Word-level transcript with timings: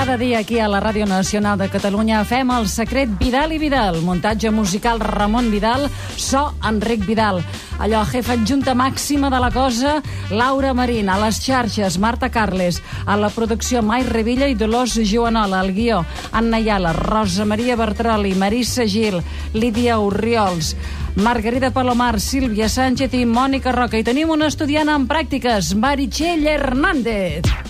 cada 0.00 0.16
dia 0.16 0.38
aquí 0.38 0.58
a 0.58 0.66
la 0.66 0.80
Ràdio 0.80 1.04
Nacional 1.04 1.58
de 1.60 1.66
Catalunya 1.68 2.22
fem 2.24 2.48
el 2.54 2.64
secret 2.72 3.10
Vidal 3.20 3.52
i 3.52 3.58
Vidal. 3.60 3.98
Muntatge 4.00 4.48
musical 4.48 4.96
Ramon 4.96 5.50
Vidal, 5.52 5.90
so 6.16 6.54
Enric 6.64 7.04
Vidal. 7.04 7.42
Allò, 7.76 8.00
jefa 8.08 8.32
adjunta 8.38 8.72
màxima 8.72 9.28
de 9.28 9.40
la 9.42 9.50
cosa, 9.52 9.98
Laura 10.30 10.72
Marín. 10.72 11.10
A 11.12 11.18
les 11.20 11.42
xarxes, 11.44 11.98
Marta 12.00 12.30
Carles. 12.32 12.80
A 13.04 13.18
la 13.20 13.28
producció, 13.28 13.82
Mai 13.82 14.06
Revilla 14.08 14.48
i 14.48 14.56
Dolors 14.56 14.96
Joanola. 15.04 15.60
Al 15.60 15.74
guió, 15.76 16.00
Anna 16.32 16.60
Iala, 16.60 16.94
Rosa 16.96 17.44
Maria 17.44 17.76
Bertroli, 17.76 18.32
Marissa 18.34 18.86
Gil, 18.88 19.20
Lídia 19.52 19.98
Urriols, 20.00 20.76
Margarida 21.16 21.72
Palomar, 21.72 22.20
Sílvia 22.20 22.70
Sánchez 22.72 23.12
i 23.20 23.26
Mònica 23.26 23.76
Roca. 23.76 24.00
I 24.00 24.06
tenim 24.08 24.32
una 24.32 24.48
estudiant 24.48 24.88
en 24.88 25.04
pràctiques, 25.04 25.74
Meritxell 25.76 26.48
Hernández. 26.48 27.69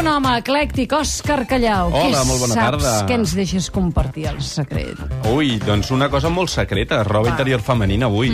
Un 0.00 0.06
home 0.08 0.30
eclèctic, 0.40 0.92
Òscar 0.96 1.42
Callau. 1.46 1.90
Hola, 1.92 2.22
Què 2.22 2.26
molt 2.26 2.40
bona 2.40 2.54
saps? 2.54 2.64
tarda. 2.82 2.92
Què 3.08 3.16
ens 3.18 3.34
deixes 3.36 3.66
compartir, 3.70 4.26
el 4.30 4.38
secret? 4.42 4.96
Ui, 5.28 5.58
doncs 5.60 5.90
una 5.92 6.08
cosa 6.08 6.30
molt 6.32 6.48
secreta, 6.48 7.02
roba 7.04 7.28
interior 7.28 7.60
femenina 7.60 8.06
avui. 8.08 8.30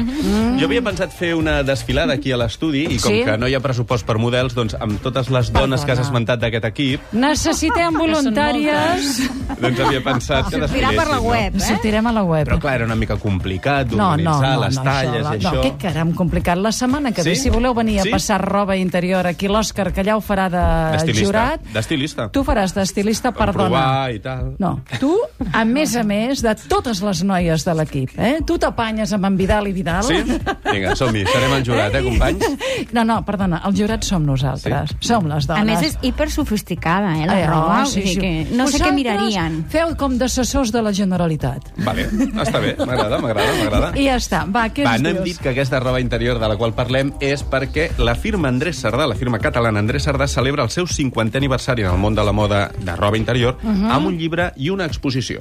Jo 0.61 0.67
havia 0.69 0.83
pensat 0.85 1.11
fer 1.13 1.33
una 1.35 1.63
desfilada 1.67 2.15
aquí 2.15 2.31
a 2.33 2.37
l'estudi 2.39 2.85
i 2.87 2.99
com 3.01 3.11
Sí? 3.11 3.25
que 3.25 3.37
no 3.39 3.49
hi 3.49 3.55
ha 3.55 3.61
pressupost 3.61 4.07
per 4.07 4.17
models, 4.19 4.55
doncs 4.55 4.77
amb 4.79 5.01
totes 5.03 5.29
les 5.31 5.51
dones 5.53 5.85
que 5.85 5.93
has 5.93 5.99
Perdona. 5.99 6.07
esmentat 6.07 6.41
d'aquest 6.41 6.65
equip, 6.65 7.01
Necessitem 7.13 7.95
voluntàries. 7.99 9.31
doncs 9.61 9.81
havia 9.81 10.03
pensat 10.05 10.45
que 10.49 10.57
Sortirà 10.57 10.67
desfilessin, 10.69 10.97
per 10.97 11.09
la 11.09 11.21
web, 11.21 11.55
No? 11.55 11.65
eh? 11.65 11.67
Sortirem 11.67 12.07
a 12.07 12.13
la 12.13 12.23
web. 12.23 12.47
Però 12.49 12.61
clar, 12.61 12.75
era 12.77 12.85
una 12.85 12.95
mica 12.97 13.17
complicat 13.17 13.91
No, 13.91 13.97
no, 14.17 14.17
d'organitzar 14.17 14.55
no, 14.55 14.65
les 14.65 14.77
no, 14.77 14.83
talles 14.85 15.27
això, 15.27 15.35
i 15.35 15.43
no, 15.43 15.51
això. 15.51 15.63
què 15.65 15.77
caram 15.79 16.13
complicat. 16.15 16.59
La 16.59 16.71
setmana 16.73 17.11
que 17.13 17.23
ve, 17.23 17.35
Sí? 17.35 17.43
si 17.43 17.51
voleu 17.51 17.75
venir 17.75 17.99
a 18.01 18.03
Sí? 18.05 18.11
passar 18.11 18.41
roba 18.41 18.77
interior 18.77 19.27
aquí, 19.27 19.49
l'Òscar 19.49 19.93
Callau 19.93 20.21
farà 20.21 20.49
de 20.49 20.97
D'estilista. 20.97 21.56
Jurat. 21.57 21.73
D'estilista. 21.75 22.29
Tu 22.33 22.43
faràs 22.45 22.73
d'estilista, 22.75 23.33
Per 23.33 23.47
perdona. 23.47 23.69
provar 23.69 24.13
i 24.15 24.19
tal. 24.21 24.55
No, 24.59 24.81
tu, 25.01 25.15
a 25.53 25.65
més 25.65 25.95
a 25.97 26.03
més, 26.05 26.43
de 26.43 26.55
totes 26.69 27.01
les 27.03 27.23
noies 27.25 27.65
de 27.65 27.75
l'equip, 27.75 28.11
eh? 28.19 28.39
Tu 28.47 28.59
t'apanyes 28.59 29.13
amb 29.13 29.25
en 29.27 29.37
Vidal 29.37 29.69
i 29.69 29.73
Vidal. 29.73 30.05
Sí? 30.05 30.23
Vinga, 30.71 30.95
som-hi, 30.97 31.25
serem 31.27 31.53
el 31.59 31.65
jurat, 31.65 31.95
eh, 31.95 32.03
companys? 32.05 32.45
No, 32.93 33.05
no, 33.05 33.21
perdona, 33.25 33.63
el 33.67 33.75
jurat 33.77 34.05
som 34.05 34.25
nosaltres. 34.27 34.91
Sí. 35.01 35.09
Som 35.09 35.27
les 35.29 35.47
dones. 35.47 35.63
A 35.63 35.65
més, 35.65 35.83
és 35.83 35.99
hipersofisticada, 36.03 37.17
eh, 37.23 37.27
la 37.27 37.41
Eh, 37.41 37.47
roba. 37.47 37.83
oh, 37.83 37.87
sí, 37.87 38.03
sí. 38.03 38.19
que 38.21 38.47
no 38.53 38.67
sé 38.69 38.79
què 38.79 38.93
mirarien. 38.93 39.65
Feu 39.69 39.95
com 39.97 40.17
d'assessors 40.19 40.73
de 40.73 40.83
la 40.83 40.93
Generalitat. 40.93 41.73
Vale, 41.85 42.07
està 42.09 42.61
bé, 42.61 42.75
m'agrada, 42.79 43.19
m'agrada, 43.19 43.53
m'agrada. 43.59 43.91
I 43.99 44.07
ja 44.07 44.17
està. 44.17 44.45
Va, 44.51 44.69
què 44.73 44.85
Va, 44.87 44.95
ens 44.97 45.03
no 45.03 45.09
hem 45.11 45.17
dius? 45.17 45.25
dit 45.25 45.39
que 45.43 45.51
aquesta 45.51 45.81
roba 45.81 46.01
interior 46.01 46.39
de 46.39 46.49
la 46.49 46.57
qual 46.57 46.73
parlem 46.75 47.13
és 47.21 47.45
perquè 47.45 47.91
la 47.99 48.15
firma 48.15 48.49
Andrés 48.49 48.77
Sardà, 48.81 49.07
la 49.07 49.15
firma 49.15 49.39
catalana 49.39 49.79
Andrés 49.81 50.05
Sardà, 50.05 50.27
celebra 50.29 50.63
el 50.65 50.71
seu 50.71 50.87
50è 50.87 51.43
aniversari 51.47 51.87
en 51.87 51.95
el 51.95 52.03
món 52.03 52.15
de 52.15 52.25
la 52.27 52.33
moda 52.33 52.67
de 52.77 52.97
roba 52.97 53.17
interior 53.17 53.57
uh 53.63 53.71
-huh. 53.71 53.95
amb 53.95 54.07
un 54.07 54.19
llibre 54.19 54.53
i 54.57 54.71
una 54.71 54.85
exposició. 54.85 55.39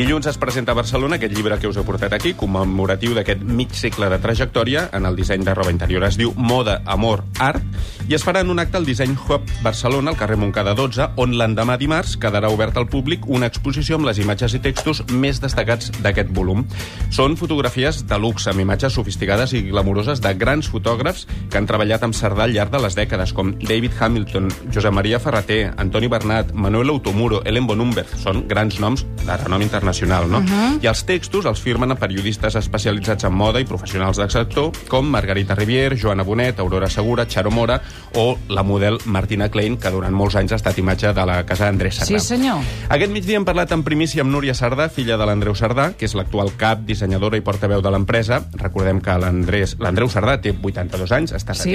Dilluns 0.00 0.24
es 0.30 0.38
presenta 0.38 0.72
a 0.72 0.74
Barcelona 0.78 1.18
aquest 1.18 1.34
llibre 1.36 1.58
que 1.60 1.68
us 1.68 1.76
he 1.76 1.82
portat 1.84 2.14
aquí, 2.16 2.30
commemoratiu 2.32 3.12
d'aquest 3.12 3.42
mig 3.44 3.74
segle 3.76 4.06
de 4.08 4.16
trajectòria 4.22 4.86
en 4.96 5.04
el 5.04 5.18
disseny 5.18 5.42
de 5.44 5.52
roba 5.52 5.74
interior. 5.74 6.06
Es 6.08 6.16
diu 6.16 6.32
Moda, 6.40 6.78
Amor, 6.88 7.20
Art, 7.36 7.60
i 8.08 8.16
es 8.16 8.24
farà 8.24 8.40
en 8.40 8.48
un 8.48 8.58
acte 8.58 8.78
al 8.78 8.86
Disseny 8.88 9.12
Hub 9.12 9.44
Barcelona, 9.60 10.14
al 10.14 10.16
carrer 10.16 10.38
Montcada 10.40 10.72
12, 10.78 11.10
on 11.20 11.36
l'endemà 11.36 11.76
dimarts 11.76 12.14
quedarà 12.18 12.48
obert 12.48 12.80
al 12.80 12.88
públic 12.88 13.28
una 13.28 13.50
exposició 13.52 13.98
amb 13.98 14.08
les 14.08 14.22
imatges 14.24 14.56
i 14.56 14.62
textos 14.64 15.02
més 15.12 15.42
destacats 15.44 15.92
d'aquest 16.00 16.32
volum. 16.32 16.64
Són 17.12 17.36
fotografies 17.36 18.00
de 18.08 18.18
luxe, 18.18 18.48
amb 18.50 18.64
imatges 18.64 18.96
sofisticades 18.96 19.52
i 19.52 19.66
glamuroses 19.68 20.24
de 20.24 20.32
grans 20.32 20.72
fotògrafs 20.72 21.26
que 21.50 21.60
han 21.60 21.68
treballat 21.68 22.08
amb 22.08 22.16
Cerdà 22.16 22.48
al 22.48 22.56
llarg 22.56 22.72
de 22.72 22.80
les 22.86 22.96
dècades, 22.96 23.36
com 23.36 23.52
David 23.60 24.00
Hamilton, 24.00 24.48
Josep 24.72 24.96
Maria 24.96 25.20
Ferreter, 25.20 25.74
Antoni 25.76 26.08
Bernat, 26.08 26.56
Manuel 26.56 26.96
Automuro, 26.96 27.44
Ellen 27.44 27.68
Bonumberg. 27.68 28.16
Són 28.24 28.46
grans 28.48 28.80
noms 28.80 29.04
de 29.26 29.38
renom 29.44 29.60
internacional, 29.60 29.89
no? 30.28 30.38
Uh 30.38 30.44
-huh. 30.44 30.78
I 30.82 30.86
els 30.86 31.04
textos 31.04 31.44
els 31.46 31.60
firmen 31.60 31.90
a 31.90 31.94
periodistes 31.94 32.54
especialitzats 32.54 33.24
en 33.24 33.32
moda 33.32 33.60
i 33.60 33.64
professionals 33.64 34.16
del 34.16 34.30
sector, 34.30 34.72
com 34.88 35.06
Margarita 35.06 35.54
Rivier, 35.54 35.96
Joana 35.96 36.22
Bonet, 36.22 36.58
Aurora 36.60 36.88
Segura, 36.88 37.26
Charo 37.26 37.50
Mora 37.50 37.80
o 38.14 38.38
la 38.48 38.62
model 38.62 38.98
Martina 39.04 39.48
Klein, 39.48 39.76
que 39.76 39.90
durant 39.90 40.14
molts 40.14 40.36
anys 40.36 40.52
ha 40.52 40.56
estat 40.56 40.78
imatge 40.78 41.12
de 41.12 41.26
la 41.26 41.44
casa 41.46 41.68
Andrés 41.68 41.96
Sardà. 41.96 42.18
Sí, 42.18 42.26
senyor. 42.26 42.58
Aquest 42.88 43.12
migdia 43.12 43.36
hem 43.36 43.44
parlat 43.44 43.72
en 43.72 43.82
primícia 43.82 44.22
amb 44.22 44.30
Núria 44.30 44.54
Sardà, 44.54 44.88
filla 44.88 45.16
de 45.16 45.26
l'Andreu 45.26 45.54
Sardà, 45.54 45.92
que 45.96 46.04
és 46.04 46.14
l'actual 46.14 46.52
cap, 46.56 46.80
dissenyadora 46.86 47.36
i 47.36 47.40
portaveu 47.40 47.82
de 47.82 47.90
l'empresa. 47.90 48.42
Recordem 48.54 49.00
que 49.00 49.18
l'Andreu 49.18 50.08
Sardà 50.08 50.40
té 50.40 50.54
82 50.62 51.12
anys, 51.12 51.32
està 51.32 51.54
Sí. 51.54 51.70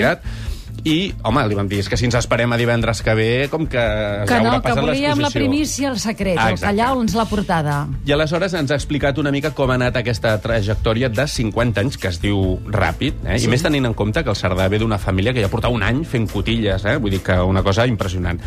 I, 0.83 1.13
home, 1.23 1.41
li 1.49 1.55
vam 1.57 1.67
dir, 1.67 1.79
és 1.81 1.89
que 1.89 1.97
si 1.97 2.05
ens 2.05 2.15
esperem 2.19 2.51
a 2.53 2.57
divendres 2.57 3.01
que 3.01 3.13
ve, 3.17 3.47
com 3.49 3.65
que, 3.65 3.79
Que 3.79 4.35
ja 4.35 4.41
no, 4.43 4.51
haurà 4.51 4.61
que 4.61 4.67
passat 4.69 4.83
volíem 4.83 5.03
la 5.17 5.29
l'exposició. 5.29 5.39
primícia, 5.39 5.89
el 5.89 5.99
secret, 5.99 6.37
Ah, 6.37 6.51
exacte. 6.51 6.65
Callau 6.75 7.01
ens 7.01 7.15
la 7.15 7.25
portada. 7.25 7.87
I 8.05 8.11
aleshores 8.11 8.53
ens 8.53 8.71
ha 8.71 8.75
explicat 8.75 9.17
una 9.17 9.31
mica 9.31 9.51
com 9.51 9.71
ha 9.71 9.75
anat 9.79 9.97
aquesta 9.97 10.35
trajectòria 10.41 11.09
de 11.09 11.27
50 11.27 11.81
anys, 11.81 11.97
que 11.97 12.07
es 12.09 12.21
diu 12.21 12.59
ràpid, 12.67 13.13
eh? 13.25 13.39
Sí. 13.39 13.45
i 13.45 13.49
més 13.49 13.63
tenint 13.63 13.85
en 13.85 13.93
compte 13.93 14.23
que 14.23 14.29
el 14.29 14.35
Cerdà 14.35 14.67
ve 14.69 14.77
d'una 14.79 14.97
família 14.99 15.33
que 15.33 15.41
ja 15.41 15.49
porta 15.49 15.69
un 15.69 15.81
any 15.83 16.03
fent 16.05 16.27
cotilles, 16.29 16.85
eh? 16.85 16.97
vull 16.97 17.11
dir 17.11 17.21
que 17.23 17.39
una 17.39 17.63
cosa 17.63 17.87
impressionant. 17.87 18.39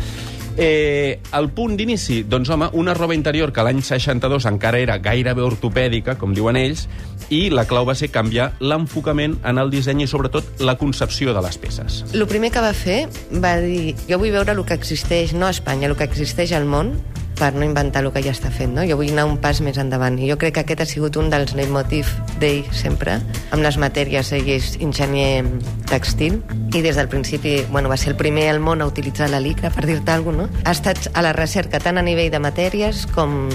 Eh, 0.57 1.19
el 1.37 1.49
punt 1.55 1.75
d'inici, 1.79 2.23
doncs 2.27 2.49
home, 2.49 2.69
una 2.73 2.93
roba 2.97 3.15
interior 3.15 3.53
que 3.55 3.63
l'any 3.63 3.81
62 3.85 4.47
encara 4.49 4.81
era 4.81 4.97
gairebé 5.03 5.45
ortopèdica, 5.45 6.17
com 6.19 6.33
diuen 6.35 6.59
ells, 6.59 6.87
i 7.29 7.47
la 7.53 7.65
clau 7.69 7.85
va 7.87 7.95
ser 7.95 8.09
canviar 8.11 8.51
l'enfocament 8.59 9.37
en 9.45 9.61
el 9.61 9.69
disseny 9.71 10.03
i 10.03 10.09
sobretot 10.09 10.63
la 10.65 10.75
concepció 10.79 11.33
de 11.35 11.43
les 11.45 11.59
peces. 11.61 12.01
El 12.13 12.25
primer 12.27 12.51
que 12.51 12.63
va 12.63 12.73
fer 12.73 12.99
va 13.43 13.55
dir 13.61 13.95
jo 14.09 14.19
vull 14.19 14.33
veure 14.33 14.57
el 14.57 14.65
que 14.65 14.77
existeix, 14.77 15.35
no 15.37 15.47
a 15.47 15.53
Espanya, 15.53 15.87
el 15.91 15.97
que 15.99 16.07
existeix 16.09 16.55
al 16.57 16.65
món, 16.69 16.95
per 17.39 17.53
no 17.55 17.63
inventar 17.65 18.03
el 18.03 18.11
que 18.13 18.21
ja 18.25 18.33
està 18.35 18.51
fent, 18.53 18.75
no? 18.75 18.83
Jo 18.87 18.97
vull 18.99 19.13
anar 19.13 19.25
un 19.29 19.37
pas 19.41 19.61
més 19.65 19.79
endavant. 19.81 20.19
I 20.19 20.29
jo 20.29 20.37
crec 20.39 20.57
que 20.57 20.63
aquest 20.65 20.83
ha 20.83 20.87
sigut 20.89 21.17
un 21.17 21.31
dels 21.31 21.55
leitmotiv 21.57 22.11
d'ell 22.41 22.67
sempre, 22.75 23.17
amb 23.55 23.63
les 23.63 23.79
matèries. 23.81 24.33
Ell 24.35 24.49
és 24.51 24.73
enginyer 24.83 25.45
textil 25.89 26.41
i 26.75 26.83
des 26.85 26.99
del 26.99 27.09
principi 27.09 27.59
bueno, 27.71 27.89
va 27.89 27.97
ser 27.97 28.13
el 28.13 28.19
primer 28.19 28.49
al 28.51 28.59
món 28.59 28.83
a 28.83 28.87
utilitzar 28.89 29.29
la 29.31 29.39
licra, 29.39 29.71
per 29.73 29.87
dir-te 29.87 30.11
alguna 30.11 30.45
cosa, 30.45 30.59
no? 30.59 30.63
Ha 30.65 30.75
estat 30.75 31.09
a 31.13 31.23
la 31.25 31.33
recerca 31.33 31.79
tant 31.81 31.97
a 31.97 32.05
nivell 32.05 32.29
de 32.31 32.39
matèries 32.43 33.05
com 33.15 33.49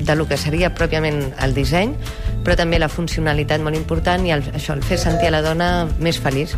de 0.00 0.16
lo 0.16 0.26
que 0.28 0.38
seria 0.40 0.72
pròpiament 0.74 1.20
el 1.44 1.54
disseny, 1.54 1.94
però 2.44 2.56
també 2.56 2.78
la 2.80 2.88
funcionalitat 2.88 3.60
molt 3.64 3.76
important 3.76 4.24
i 4.26 4.34
el, 4.36 4.44
això, 4.54 4.76
el 4.76 4.84
fer 4.86 4.98
sentir 5.00 5.28
a 5.28 5.36
la 5.38 5.44
dona 5.44 5.70
més 6.00 6.20
feliç. 6.20 6.56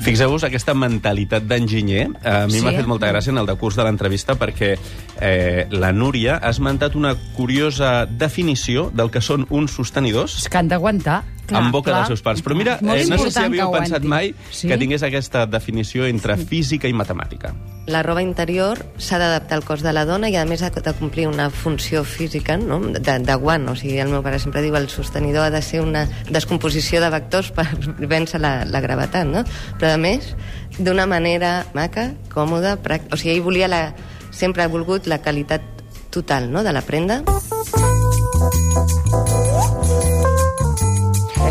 Fixeu-vos 0.00 0.44
aquesta 0.46 0.72
mentalitat 0.74 1.44
d'enginyer. 1.44 2.06
A 2.24 2.46
mi 2.46 2.54
Sí. 2.58 2.62
m'ha 2.64 2.72
fet 2.72 2.86
molta 2.86 3.10
gràcia 3.12 3.30
en 3.30 3.38
el 3.38 3.46
decurs 3.46 3.76
de 3.76 3.84
l'entrevista 3.84 4.34
perquè 4.34 4.78
eh, 5.20 5.66
la 5.70 5.92
Núria 5.92 6.38
ha 6.42 6.50
esmentat 6.50 6.94
una 6.96 7.14
curiosa 7.36 8.06
definició 8.06 8.90
del 8.94 9.10
que 9.10 9.20
són 9.20 9.46
uns 9.50 9.72
sostenidors 9.72 10.38
És 10.38 10.48
que 10.48 10.58
han 10.58 10.68
d'aguantar. 10.68 11.22
Clar, 11.50 11.64
en 11.66 11.72
boca 11.74 11.90
clar. 11.90 12.00
dels 12.00 12.14
seus 12.14 12.22
pares. 12.24 12.42
Però 12.46 12.56
mira, 12.56 12.78
Molt 12.80 13.02
eh, 13.02 13.08
no 13.10 13.18
sé 13.20 13.30
si 13.34 13.42
havíeu 13.42 13.72
pensat 13.74 14.06
mai 14.06 14.32
Sí? 14.50 14.68
que 14.68 14.78
tingués 14.78 15.02
aquesta 15.06 15.44
definició 15.46 16.06
entre 16.06 16.36
física 16.38 16.88
i 16.88 16.94
matemàtica. 16.96 17.52
La 17.90 18.02
roba 18.06 18.22
interior 18.22 18.78
s'ha 19.02 19.18
d'adaptar 19.18 19.58
al 19.58 19.64
cos 19.66 19.82
de 19.82 19.92
la 19.92 20.04
dona 20.06 20.30
i, 20.30 20.36
a 20.38 20.44
més, 20.46 20.62
ha 20.62 20.70
de 20.70 20.94
complir 20.98 21.26
una 21.26 21.48
funció 21.50 22.04
física 22.04 22.56
no? 22.56 22.78
de, 22.80 23.18
de 23.18 23.34
guant. 23.34 23.68
O 23.72 23.74
sigui, 23.76 23.98
el 23.98 24.12
meu 24.12 24.22
pare 24.22 24.38
sempre 24.38 24.62
diu 24.62 24.76
el 24.78 24.88
sostenidor 24.88 25.48
ha 25.48 25.50
de 25.50 25.62
ser 25.62 25.82
una 25.82 26.06
descomposició 26.30 27.00
de 27.02 27.10
vectors 27.10 27.50
per 27.56 27.66
vèncer 27.98 28.40
la, 28.40 28.64
la 28.64 28.80
gravetat, 28.80 29.26
no? 29.26 29.44
Però, 29.80 29.94
a 29.94 29.98
més, 29.98 30.34
d'una 30.78 31.06
manera 31.10 31.66
maca, 31.74 32.12
còmoda, 32.32 32.76
pràctica. 32.82 33.16
O 33.16 33.20
sigui, 33.20 33.34
ell 33.34 33.44
volia 33.44 33.68
la, 33.68 33.82
sempre 34.30 34.62
ha 34.62 34.70
volgut 34.70 35.10
la 35.10 35.18
qualitat 35.18 35.62
total 36.10 36.50
no? 36.52 36.62
de 36.62 36.72
la 36.72 36.82
prenda. 36.82 37.22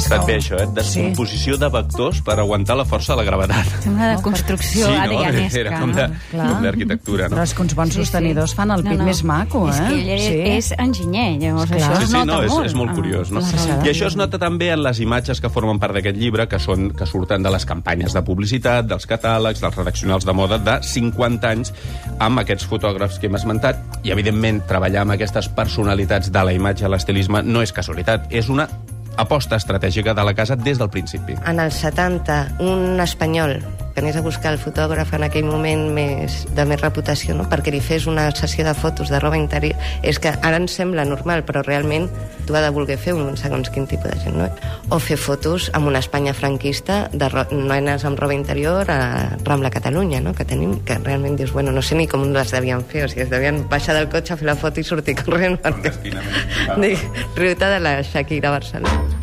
Estat 0.09 0.25
bé, 0.25 0.35
això, 0.41 0.57
eh? 0.57 0.65
Descomposició 0.73 1.57
de 1.61 1.67
vectors 1.69 2.19
per 2.25 2.35
aguantar 2.41 2.75
la 2.79 2.85
força 2.89 3.13
de 3.13 3.21
la 3.21 3.25
gravetat. 3.27 3.67
Sembla 3.83 4.07
de 4.15 4.21
construcció 4.25 4.87
no? 4.89 4.97
adrianesca. 5.03 5.59
Era 5.59 5.79
com 5.79 5.91
Clar. 5.93 6.61
d'arquitectura, 6.63 7.27
no? 7.29 7.35
Però 7.37 7.45
és 7.45 7.53
que 7.53 7.61
uns 7.61 7.75
bons 7.77 7.93
sostenidors 7.99 8.55
fan 8.57 8.73
el 8.73 8.83
pit 8.87 9.03
més 9.05 9.21
maco, 9.27 9.67
eh? 9.69 9.75
És 9.75 9.79
que 9.85 9.99
ell 10.15 10.19
Sí. 10.19 10.39
és 10.57 10.71
enginyer, 10.79 11.37
llavors 11.39 11.69
Esclar. 11.71 11.91
això 11.91 11.97
Sí, 11.99 12.03
es 12.03 12.09
sí, 12.09 12.15
nota 12.17 12.25
no, 12.25 12.41
és, 12.43 12.51
molt. 12.51 12.65
és 12.65 12.73
molt 12.75 12.89
Ah, 12.89 12.95
curiós. 12.95 13.31
No? 13.31 13.39
I 13.39 13.89
això 13.93 14.07
es 14.07 14.15
nota 14.15 14.39
també 14.39 14.71
en 14.73 14.81
les 14.83 14.99
imatges 14.99 15.39
que 15.41 15.49
formen 15.49 15.79
part 15.79 15.93
d'aquest 15.93 16.17
llibre, 16.17 16.47
que 16.47 16.59
són 16.59 16.89
que 16.91 17.05
surten 17.05 17.43
de 17.43 17.51
les 17.51 17.65
campanyes 17.65 18.13
de 18.13 18.21
publicitat, 18.23 18.85
dels 18.87 19.05
catàlegs, 19.05 19.61
dels 19.61 19.75
redaccionals 19.75 20.25
de 20.25 20.33
moda 20.33 20.57
de 20.57 20.79
50 20.81 21.49
anys, 21.49 21.73
amb 22.19 22.39
aquests 22.39 22.65
fotògrafs 22.65 23.19
que 23.19 23.27
hem 23.27 23.35
esmentat. 23.35 23.77
I, 24.03 24.11
evidentment, 24.11 24.65
treballar 24.67 25.01
amb 25.01 25.11
aquestes 25.11 25.49
personalitats 25.49 26.31
de 26.31 26.43
la 26.43 26.53
imatge 26.53 26.85
a 26.85 26.89
l'estilisme 26.89 27.43
no 27.43 27.61
és 27.61 27.71
casualitat, 27.71 28.25
és 28.31 28.49
una 28.49 28.67
aposta 29.19 29.59
estratègica 29.59 30.15
de 30.15 30.23
la 30.25 30.33
casa 30.33 30.55
des 30.55 30.79
del 30.79 30.89
principi. 30.89 31.37
En 31.45 31.59
els 31.59 31.81
70, 31.83 32.39
un 32.65 32.99
espanyol, 33.03 33.59
que 33.99 34.05
anés 34.05 34.15
a 34.15 34.21
buscar 34.21 34.53
el 34.53 34.59
fotògraf 34.63 35.09
en 35.17 35.25
aquell 35.27 35.43
moment 35.43 35.89
més, 35.91 36.45
de 36.55 36.63
més 36.63 36.79
reputació, 36.79 37.33
no? 37.35 37.43
perquè 37.51 37.73
li 37.73 37.81
fes 37.83 38.05
una 38.07 38.29
sessió 38.31 38.63
de 38.63 38.71
fotos 38.71 39.11
de 39.11 39.19
roba 39.19 39.35
interior. 39.35 39.75
És 40.07 40.21
que 40.23 40.31
ara 40.31 40.55
ens 40.55 40.77
sembla 40.79 41.03
normal, 41.03 41.43
però 41.43 41.65
realment 41.67 42.07
tu 42.47 42.55
ha 42.55 42.61
de 42.63 42.69
voler 42.71 42.95
fer 42.95 43.11
un 43.17 43.35
segons 43.35 43.67
quin 43.75 43.89
tipus 43.91 44.07
de 44.07 44.21
gent, 44.23 44.39
no? 44.39 44.47
O 44.95 45.01
fer 45.03 45.19
fotos 45.19 45.67
amb 45.75 45.91
una 45.91 45.99
Espanya 45.99 46.31
franquista 46.31 47.01
de 47.11 47.27
noies 47.51 48.07
amb 48.07 48.23
roba 48.23 48.39
interior 48.39 48.87
a 48.87 49.35
Rambla 49.43 49.73
Catalunya, 49.75 50.23
no? 50.23 50.31
que 50.33 50.47
tenim, 50.47 50.79
que 50.87 50.95
realment 51.03 51.35
dius, 51.35 51.51
bueno, 51.51 51.75
no 51.75 51.83
sé 51.83 51.99
ni 51.99 52.07
com 52.07 52.23
les 52.31 52.55
devien 52.55 52.87
fer, 52.87 53.03
o 53.03 53.11
sigui, 53.11 53.27
es 53.27 53.33
devien 53.35 53.65
baixar 53.67 53.99
del 53.99 54.07
cotxe 54.07 54.39
fer 54.39 54.47
la 54.47 54.55
foto 54.55 54.79
i 54.79 54.87
sortir 54.87 55.19
corrent 55.25 55.59
perquè... 55.59 55.91
Dic, 56.85 57.09
riu-te 57.35 57.75
de 57.75 57.83
la 57.83 57.99
Shakira 57.99 58.55
Barcelona. 58.55 59.18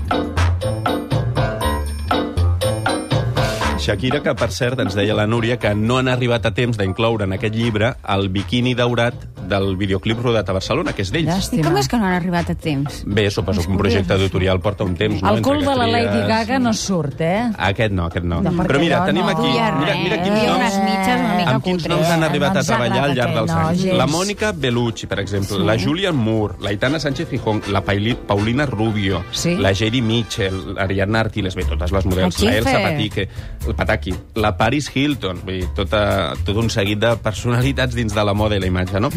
Shakira, 3.87 4.19
que 4.19 4.33
per 4.35 4.49
cert 4.51 4.81
ens 4.83 4.97
deia 4.99 5.15
la 5.15 5.29
Núria 5.31 5.61
que 5.63 5.71
no 5.79 6.01
han 6.01 6.09
arribat 6.11 6.49
a 6.49 6.51
temps 6.51 6.75
d'incloure 6.75 7.23
en 7.29 7.37
aquest 7.37 7.55
llibre 7.55 7.93
el 8.17 8.27
biquini 8.35 8.73
daurat 8.75 9.15
del 9.49 9.77
videoclip 9.77 10.19
rodat 10.21 10.49
a 10.49 10.53
Barcelona, 10.53 10.93
que 10.93 11.03
és 11.03 11.11
d'ells. 11.13 11.27
I 11.27 11.31
Llàstima. 11.31 11.63
com 11.69 11.77
és 11.79 11.89
que 11.89 11.97
no 11.99 12.07
han 12.07 12.15
arribat 12.15 12.51
a 12.51 12.55
temps? 12.55 13.03
Bé, 13.07 13.31
suposo 13.31 13.63
que 13.63 13.71
un 13.71 13.79
projecte 13.79 14.15
editorial 14.15 14.61
porta 14.61 14.85
un 14.85 14.95
temps. 14.95 15.23
No? 15.23 15.35
El 15.35 15.43
cul 15.43 15.61
de 15.65 15.75
la 15.77 15.87
Lady 15.87 16.07
tries- 16.09 16.27
Gaga 16.29 16.59
no 16.59 16.73
surt, 16.75 17.21
eh? 17.21 17.51
Aquest 17.57 17.93
no, 17.93 18.07
aquest 18.07 18.25
no. 18.27 18.41
No, 18.43 18.51
Però 18.65 18.79
mira, 18.81 19.01
jo 19.01 19.07
tenim 19.07 19.25
no 19.25 19.31
aquí... 19.31 19.49
Mira, 19.53 19.95
mira 20.03 20.23
quins 20.23 20.43
noms... 20.43 20.57
unes 20.57 20.79
mitges 20.85 21.21
una 21.21 21.35
mica 21.37 21.51
amb 21.55 21.65
quins 21.65 21.89
noms 21.89 22.07
han 22.09 22.23
arribat 22.25 22.55
No 22.55 22.61
a 22.61 22.63
treballar 22.65 23.05
al 23.05 23.15
llarg 23.17 23.35
dels 23.35 23.51
no, 23.53 23.69
anys. 23.69 23.85
La 23.97 24.07
Mònica 24.07 24.53
Bellucci, 24.53 25.07
per 25.07 25.21
exemple, 25.21 25.59
la 25.65 25.77
Julian 25.79 26.17
Moore, 26.17 26.57
la 26.61 26.73
Itana 26.73 26.99
Sánchez 27.01 27.29
Gijón, 27.31 27.63
la 27.73 27.83
Paili- 27.85 28.17
Paulina 28.17 28.67
Rubio, 28.67 29.25
Sí. 29.33 29.55
la 29.57 29.73
Jedi 29.75 30.01
Mitchell, 30.03 30.75
l'Ariadna 30.75 31.21
Artiles, 31.21 31.55
bé, 31.55 31.65
totes 31.65 31.93
les 31.93 32.07
models, 32.07 32.43
La 32.43 32.55
Elsa. 32.57 32.81
Patique, 32.83 33.29
el 33.67 33.75
Pataki, 33.75 34.15
la 34.37 34.57
Paris 34.57 34.91
Hilton, 34.95 35.41
vull 35.45 35.61
dir, 35.61 35.69
tota, 35.75 36.33
tot 36.45 36.57
un 36.57 36.71
seguit 36.71 36.99
de 36.99 37.17
personalitats 37.17 37.95
dins 37.95 38.15
de 38.15 38.25
la 38.25 38.35
moda 38.35 38.57
i 38.57 38.61
la 38.61 38.67
imatge, 38.67 39.01
no? 39.01 39.11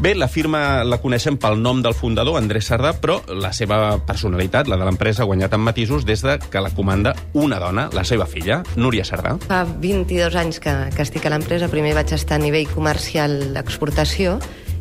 Bé, 0.00 0.14
la 0.14 0.28
firma 0.28 0.84
la 0.84 0.98
coneixem 1.02 1.38
pel 1.40 1.58
nom 1.62 1.80
del 1.84 1.94
fundador, 1.96 2.36
Andrés 2.40 2.68
Sardà, 2.70 2.92
però 3.00 3.18
la 3.32 3.52
seva 3.56 3.96
personalitat, 4.06 4.68
la 4.68 4.78
de 4.80 4.88
l'empresa, 4.88 5.24
ha 5.24 5.28
guanyat 5.30 5.56
en 5.56 5.64
matisos 5.64 6.04
des 6.08 6.22
de 6.24 6.36
que 6.50 6.62
la 6.62 6.70
comanda 6.76 7.14
una 7.34 7.58
dona, 7.62 7.88
la 7.96 8.04
seva 8.04 8.26
filla, 8.26 8.62
Núria 8.76 9.06
Sardà. 9.08 9.36
Fa 9.48 9.64
22 9.64 10.36
anys 10.36 10.60
que, 10.62 10.74
que 10.94 11.02
estic 11.06 11.26
a 11.26 11.32
l'empresa. 11.32 11.70
Primer 11.72 11.94
vaig 11.96 12.12
estar 12.16 12.40
a 12.40 12.44
nivell 12.44 12.68
comercial 12.72 13.38
d'exportació 13.56 14.38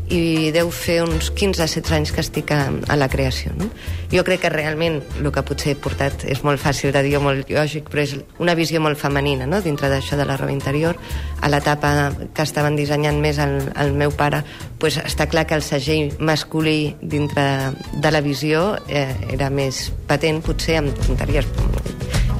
i 0.09 0.51
deu 0.53 0.69
fer 0.69 0.99
uns 1.01 1.31
15-16 1.33 1.93
anys 1.95 2.11
que 2.13 2.21
estic 2.21 2.51
a, 2.53 2.67
a 2.69 2.97
la 2.97 3.07
creació. 3.09 3.53
No? 3.57 3.69
Jo 4.11 4.21
crec 4.27 4.43
que 4.43 4.51
realment 4.53 4.99
el 5.17 5.31
que 5.33 5.43
potser 5.45 5.73
he 5.73 5.79
portat 5.81 6.27
és 6.29 6.43
molt 6.45 6.61
fàcil 6.61 6.93
de 6.93 7.01
dir 7.05 7.17
molt 7.23 7.49
lògic, 7.49 7.89
però 7.89 8.03
és 8.03 8.13
una 8.41 8.53
visió 8.57 8.81
molt 8.83 8.99
femenina 9.01 9.47
no? 9.49 9.61
dintre 9.65 9.89
d'això 9.89 10.19
de 10.19 10.27
la 10.29 10.37
roba 10.37 10.53
interior. 10.53 10.99
A 11.41 11.49
l'etapa 11.49 12.11
que 12.35 12.45
estaven 12.45 12.77
dissenyant 12.77 13.17
més 13.21 13.41
el, 13.41 13.57
el 13.81 13.95
meu 13.97 14.13
pare, 14.13 14.43
pues 14.79 14.99
està 15.01 15.25
clar 15.31 15.47
que 15.49 15.57
el 15.57 15.65
segell 15.65 16.13
masculí 16.19 16.95
dintre 17.01 17.73
de 17.97 18.13
la 18.13 18.21
visió 18.21 18.75
eh, 18.87 19.09
era 19.33 19.49
més 19.49 19.87
patent, 20.09 20.43
potser 20.45 20.81
amb 20.83 20.93
tonteries. 21.07 21.49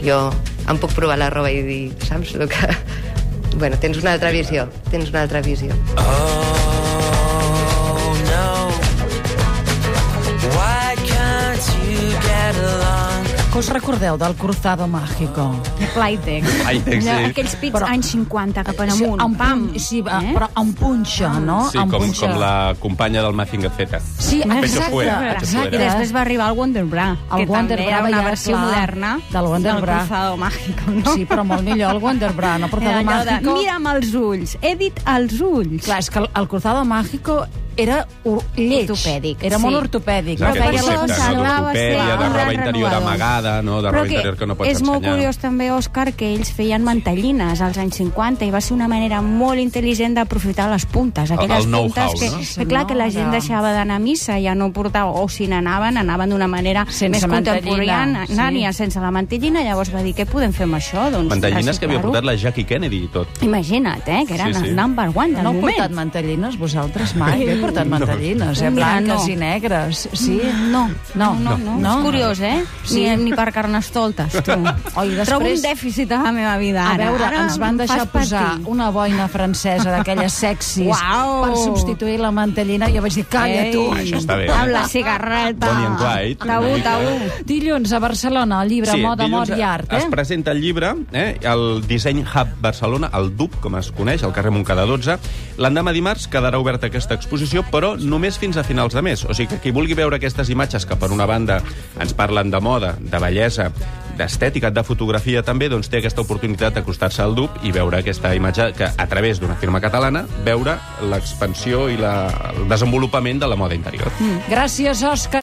Jo 0.06 0.30
em 0.70 0.78
puc 0.82 0.94
provar 0.94 1.18
la 1.18 1.32
roba 1.34 1.50
i 1.50 1.66
dir, 1.66 1.84
saps, 2.06 2.38
el 2.38 2.50
que... 2.52 2.70
Bueno, 3.56 3.78
tens 3.80 3.96
una 4.02 4.12
altra 4.12 4.34
visió, 4.36 4.66
tens 4.92 5.14
una 5.14 5.22
altra 5.24 5.40
visió. 5.40 5.72
Oh 5.96 6.75
Que 12.46 13.60
us 13.60 13.70
recordeu 13.72 14.18
del 14.20 14.36
Cruzado 14.36 14.86
Mágico? 14.86 15.56
Playtex. 15.96 16.46
Playtex, 16.62 17.06
Allò, 17.08 17.18
sí. 17.18 17.24
Aquells 17.32 17.56
pits 17.56 17.74
Però- 17.74 17.88
anys 17.88 18.10
50 18.12 18.64
cap 18.68 18.82
en 18.84 18.90
amunt. 18.92 19.22
amb 19.22 19.38
pam. 19.38 19.62
pun- 19.70 19.80
sí, 19.80 20.00
eh? 20.00 20.12
Eh? 20.12 20.34
però 20.36 20.50
amb 20.54 20.78
punxa, 20.78 21.30
no? 21.40 21.70
Sí, 21.72 21.78
amb 21.80 21.90
com, 21.92 22.02
punxa. 22.04 22.28
com 22.28 22.38
la 22.40 22.76
companya 22.78 23.24
del 23.24 23.34
Mazinger 23.34 23.72
Z. 23.72 24.00
Sí, 24.20 24.42
exacte, 24.42 24.92
fuera, 24.92 25.20
pecho 25.40 25.46
exacte. 25.46 25.76
I 25.76 25.80
després 25.80 26.14
va 26.14 26.22
arribar 26.22 26.50
el 26.50 26.58
Wonder 26.58 26.84
Bra, 26.86 27.18
El 27.32 27.38
que 27.38 27.46
Wonder 27.46 27.78
també 27.78 27.86
Bra, 27.90 27.98
era 27.98 28.08
una 28.08 28.18
ja, 28.18 28.24
versió 28.30 28.52
clar, 28.58 28.66
moderna 28.66 29.20
del 29.32 29.46
Wonder 29.46 29.82
Bra. 29.82 30.00
Cruzado 30.00 30.38
Mágico, 30.38 30.92
no? 30.92 31.14
Sí, 31.16 31.26
però 31.26 31.44
molt 31.46 31.64
millor 31.64 31.92
el 31.96 32.00
Wonder 32.00 32.34
Bra, 32.34 32.58
no? 32.58 32.68
Cruzado 32.76 33.04
Mágico... 33.04 33.54
mira'm 33.56 33.88
els 33.96 34.14
ulls, 34.14 34.58
he 34.62 34.76
dit 34.76 35.00
els 35.08 35.40
ulls. 35.42 35.84
Clar, 35.86 36.00
és 36.00 36.10
que 36.12 36.20
el, 36.20 36.30
el 36.36 36.48
Cruzado 36.50 36.84
Mágico 36.86 37.48
era 37.78 38.08
lleig. 38.56 38.90
Ortopèdic, 38.90 39.44
Era 39.44 39.58
sí. 39.58 39.62
molt 39.64 39.76
ortopèdic. 39.78 40.38
Clar, 40.38 40.54
Però 40.54 40.64
aquest 40.70 40.86
per 40.86 40.94
això 40.94 41.00
concepte, 41.00 41.22
no? 41.22 41.26
semblava 41.34 41.72
ser 41.74 41.90
de 41.90 41.98
roba 41.98 42.54
interior 42.54 42.74
renovador. 42.90 42.94
amagada, 43.04 43.62
no? 43.62 43.82
de 43.82 43.88
Però 43.90 43.92
roba 43.94 44.04
que 44.06 44.14
interior 44.14 44.38
que 44.38 44.46
no 44.48 44.56
pots 44.56 44.70
és 44.70 44.82
molt 44.82 44.98
ensenyar. 44.98 45.16
curiós 45.16 45.38
també, 45.38 45.72
Òscar, 45.72 46.14
que 46.14 46.34
ells 46.34 46.52
feien 46.52 46.84
mantellines 46.84 47.62
als 47.62 47.78
anys 47.78 47.96
50 47.98 48.46
i 48.46 48.52
va 48.52 48.62
ser 48.62 48.74
una 48.74 48.88
manera 48.88 49.22
molt 49.22 49.60
intel·ligent 49.60 50.14
d'aprofitar 50.16 50.70
les 50.72 50.86
puntes, 50.86 51.30
El- 51.32 51.38
aquelles 51.40 51.66
el 51.66 51.70
know-how, 51.72 51.92
puntes 52.12 52.20
que, 52.20 52.30
no? 52.30 52.38
que 52.64 52.68
clar, 52.68 52.88
que 52.88 52.96
la 52.96 53.10
gent 53.10 53.32
deixava 53.32 53.72
d'anar 53.74 53.96
a 53.96 54.00
missa, 54.00 54.40
ja 54.40 54.56
no 54.56 54.72
portava, 54.72 55.12
o 55.12 55.28
si 55.30 55.48
n'anaven, 55.48 55.98
anaven 55.98 56.30
d'una 56.30 56.48
manera 56.48 56.86
Sense 56.90 57.10
més 57.10 57.26
contemporània, 57.26 58.26
mantellina, 58.28 58.72
sí. 58.72 58.78
sense 58.78 59.00
la 59.00 59.12
mantellina, 59.12 59.64
llavors 59.64 59.92
va 59.94 60.02
dir, 60.04 60.14
què 60.16 60.26
podem 60.26 60.54
fer 60.54 60.64
amb 60.64 60.76
això? 60.76 61.10
Doncs, 61.12 61.30
Mantellines 61.30 61.80
que 61.80 61.86
havia 61.86 62.02
portat 62.02 62.24
la 62.24 62.36
Jackie 62.36 62.64
Kennedy 62.66 63.04
i 63.04 63.08
tot. 63.08 63.28
Imagina't, 63.42 64.02
eh, 64.08 64.24
que 64.28 64.36
eren 64.36 64.54
Sí, 64.54 64.60
sí. 64.62 64.68
el 64.70 64.76
number 64.76 65.10
one 65.14 65.34
del 65.34 65.44
No 65.44 65.50
heu 65.50 65.56
moment. 65.56 65.78
portat 65.78 65.92
mantellines, 65.92 66.58
vosaltres, 66.58 67.16
mai? 67.16 67.46
Portat 67.66 67.88
mantellines, 67.88 68.62
eh? 68.62 68.70
Blanques 68.70 69.22
no. 69.26 69.28
i 69.28 69.36
negres. 69.36 70.10
Sí? 70.14 70.40
No, 70.72 70.90
No, 71.16 71.34
no, 71.36 71.58
no. 71.58 71.78
no. 71.80 71.98
És 71.98 72.04
curiós, 72.06 72.40
eh? 72.42 72.64
Sí. 72.84 73.06
Ni, 73.06 73.30
ni 73.30 73.34
per 73.34 73.52
carnestoltes, 73.54 74.34
tu. 74.44 74.52
Oi, 74.54 75.10
després- 75.10 75.28
Trobo 75.30 75.46
un 75.50 75.62
dèficit 75.62 76.12
a 76.12 76.22
la 76.24 76.32
meva 76.32 76.58
vida, 76.58 76.84
A 76.86 76.94
ara. 76.94 77.10
veure, 77.10 77.24
ara 77.26 77.44
ens 77.46 77.58
van 77.58 77.78
deixar 77.78 78.06
posar 78.08 78.44
patir. 78.56 78.68
una 78.68 78.90
boina 78.92 79.28
francesa 79.28 79.92
d'aquelles 79.92 80.34
sexis 80.34 80.88
Uau! 80.88 81.46
per 81.46 81.56
substituir 81.58 82.20
la 82.20 82.32
mantellina 82.32 82.90
i 82.90 82.96
jo 82.96 83.02
vaig 83.02 83.14
dir, 83.16 83.26
calla 83.26 83.66
Ei. 83.68 83.72
tu. 83.74 83.86
Ah, 83.92 84.00
això 84.02 84.18
està 84.20 84.36
bé. 84.38 84.50
Amb 84.52 84.72
la 84.72 84.88
cigarreta. 84.88 85.68
Bonnie 85.68 85.86
and 85.88 85.98
Clyde. 85.98 86.46
Tabú, 86.46 86.78
tabú. 86.84 87.46
Dilluns 87.46 87.92
a 87.94 88.00
Barcelona, 88.00 88.62
el 88.64 88.70
llibre 88.70 88.98
Moda, 88.98 89.24
dilluns 89.26 89.50
Mort 89.50 89.60
i 89.60 89.62
Art, 89.62 89.94
Es 89.94 90.04
eh? 90.04 90.08
presenta 90.10 90.52
el 90.52 90.62
llibre, 90.62 90.94
eh, 91.14 91.38
el 91.42 91.86
Disseny 91.88 92.22
Hub 92.24 92.48
Barcelona, 92.62 93.10
el 93.14 93.36
DUB, 93.36 93.60
com 93.62 93.76
es 93.78 93.92
coneix, 93.92 94.24
al 94.24 94.34
carrer 94.34 94.52
Montcada 94.52 94.86
12. 94.86 95.18
L'endemà 95.58 95.92
dimarts 95.94 96.28
quedarà 96.28 96.60
oberta 96.60 96.88
aquesta 96.88 97.14
exposició, 97.16 97.55
però 97.64 97.96
només 98.00 98.40
fins 98.42 98.58
a 98.58 98.64
finals 98.68 98.96
de 98.96 99.04
mes. 99.06 99.26
O 99.26 99.34
sigui 99.34 99.54
que 99.54 99.62
qui 99.64 99.76
vulgui 99.76 99.96
veure 99.98 100.20
aquestes 100.20 100.50
imatges 100.50 100.86
que, 100.86 100.98
per 101.00 101.12
una 101.14 101.28
banda, 101.30 101.62
ens 102.02 102.14
parlen 102.18 102.52
de 102.52 102.60
moda, 102.60 102.96
de 103.00 103.22
bellesa, 103.22 103.70
d'estètica, 104.16 104.72
de 104.72 104.84
fotografia 104.88 105.44
també, 105.44 105.70
doncs 105.72 105.90
té 105.92 106.00
aquesta 106.00 106.24
oportunitat 106.24 106.78
d'acostar-se 106.78 107.22
al 107.24 107.36
DUB 107.36 107.66
i 107.68 107.74
veure 107.76 108.00
aquesta 108.00 108.34
imatge 108.36 108.72
que, 108.78 108.88
a 108.88 109.08
través 109.12 109.42
d'una 109.42 109.58
firma 109.60 109.82
catalana, 109.84 110.26
veure 110.46 110.78
l'expansió 111.12 111.90
i 111.92 112.00
la, 112.00 112.16
el 112.56 112.68
desenvolupament 112.72 113.44
de 113.44 113.52
la 113.52 113.60
moda 113.60 113.76
interior. 113.76 114.12
Gràcies, 114.50 115.04
Òscar. 115.04 115.34